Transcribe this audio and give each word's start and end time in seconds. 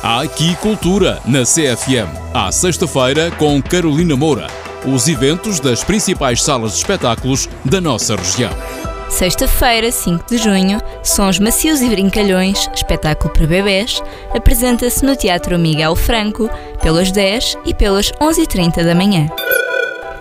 Há 0.00 0.22
aqui 0.22 0.54
cultura 0.56 1.20
na 1.26 1.42
CFM. 1.42 2.08
À 2.32 2.52
sexta-feira 2.52 3.32
com 3.32 3.60
Carolina 3.60 4.14
Moura. 4.14 4.46
Os 4.86 5.08
eventos 5.08 5.58
das 5.58 5.82
principais 5.82 6.40
salas 6.40 6.72
de 6.72 6.78
espetáculos 6.78 7.48
da 7.64 7.80
nossa 7.80 8.14
região. 8.14 8.52
Sexta-feira, 9.08 9.90
5 9.90 10.24
de 10.28 10.38
junho, 10.38 10.80
Sons 11.02 11.40
Macios 11.40 11.80
e 11.80 11.88
Brincalhões, 11.88 12.68
espetáculo 12.72 13.32
para 13.32 13.46
bebés, 13.46 14.00
apresenta-se 14.32 15.04
no 15.04 15.16
Teatro 15.16 15.58
Miguel 15.58 15.96
Franco 15.96 16.48
pelas 16.80 17.10
10 17.10 17.58
e 17.64 17.74
pelas 17.74 18.12
11h30 18.12 18.84
da 18.84 18.94
manhã. 18.94 19.26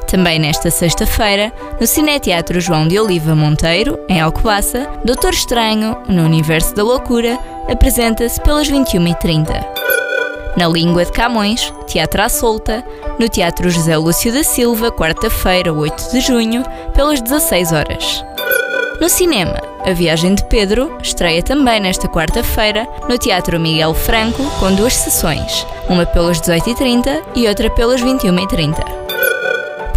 Também 0.07 0.39
nesta 0.39 0.71
sexta-feira, 0.71 1.51
no 1.79 1.85
Cineteatro 1.85 2.61
João 2.61 2.87
de 2.87 2.97
Oliva 2.97 3.35
Monteiro, 3.35 3.99
em 4.07 4.21
Alcobaça, 4.21 4.89
Doutor 5.03 5.33
Estranho, 5.33 5.97
no 6.07 6.23
Universo 6.23 6.73
da 6.73 6.81
Loucura, 6.81 7.37
apresenta-se 7.69 8.39
pelas 8.41 8.69
21h30. 8.71 9.65
Na 10.55 10.67
Língua 10.67 11.03
de 11.03 11.11
Camões, 11.11 11.71
Teatro 11.87 12.21
à 12.21 12.29
Solta, 12.29 12.83
no 13.19 13.27
Teatro 13.27 13.69
José 13.69 13.97
Lúcio 13.97 14.31
da 14.31 14.43
Silva, 14.43 14.91
quarta-feira, 14.91 15.73
8 15.73 16.11
de 16.11 16.21
junho, 16.21 16.63
pelas 16.95 17.21
16 17.21 17.73
horas. 17.73 18.25
No 19.01 19.09
cinema, 19.09 19.61
A 19.85 19.91
Viagem 19.91 20.33
de 20.33 20.43
Pedro 20.45 20.97
estreia 21.03 21.43
também 21.43 21.79
nesta 21.79 22.07
quarta-feira 22.07 22.87
no 23.07 23.17
Teatro 23.17 23.59
Miguel 23.59 23.93
Franco 23.93 24.43
com 24.59 24.73
duas 24.73 24.95
sessões, 24.95 25.67
uma 25.87 26.05
pelas 26.05 26.41
18h30 26.41 27.21
e 27.35 27.47
outra 27.47 27.69
pelas 27.69 28.01
21h30. 28.01 29.06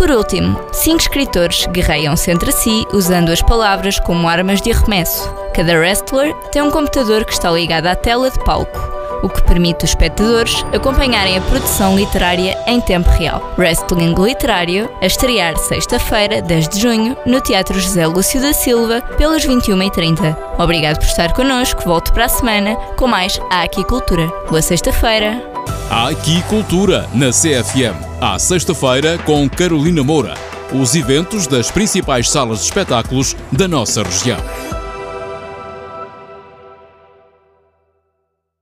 Por 0.00 0.10
último, 0.10 0.58
cinco 0.72 1.02
escritores 1.02 1.66
guerreiam-se 1.66 2.30
entre 2.30 2.50
si 2.52 2.86
usando 2.90 3.30
as 3.30 3.42
palavras 3.42 4.00
como 4.00 4.26
armas 4.26 4.62
de 4.62 4.72
arremesso. 4.72 5.30
Cada 5.54 5.74
wrestler 5.76 6.34
tem 6.50 6.62
um 6.62 6.70
computador 6.70 7.22
que 7.26 7.34
está 7.34 7.50
ligado 7.50 7.86
à 7.86 7.94
tela 7.94 8.30
de 8.30 8.42
palco, 8.42 8.80
o 9.22 9.28
que 9.28 9.42
permite 9.42 9.84
os 9.84 9.90
espectadores 9.90 10.64
acompanharem 10.74 11.36
a 11.36 11.42
produção 11.42 11.94
literária 11.96 12.56
em 12.66 12.80
tempo 12.80 13.10
real. 13.10 13.42
Wrestling 13.58 14.14
Literário, 14.14 14.88
a 15.02 15.06
estrear 15.06 15.54
sexta-feira, 15.58 16.40
10 16.40 16.68
de 16.70 16.80
junho, 16.80 17.14
no 17.26 17.42
Teatro 17.42 17.78
José 17.78 18.06
Lúcio 18.06 18.40
da 18.40 18.54
Silva, 18.54 19.02
pelas 19.18 19.44
21h30. 19.44 20.34
Obrigado 20.58 20.96
por 20.96 21.04
estar 21.04 21.34
connosco, 21.34 21.82
volto 21.84 22.10
para 22.14 22.24
a 22.24 22.28
semana 22.30 22.74
com 22.96 23.06
mais 23.06 23.38
Aqui 23.50 23.84
Cultura. 23.84 24.26
Boa 24.48 24.62
sexta-feira! 24.62 25.59
Aqui 25.90 26.40
cultura 26.44 27.08
na 27.12 27.30
CFM. 27.30 27.96
À 28.20 28.38
sexta-feira 28.38 29.18
com 29.18 29.50
Carolina 29.50 30.04
Moura. 30.04 30.34
Os 30.72 30.94
eventos 30.94 31.48
das 31.48 31.68
principais 31.68 32.30
salas 32.30 32.60
de 32.60 32.66
espetáculos 32.66 33.34
da 33.50 33.66
nossa 33.66 34.00
região. 34.04 34.38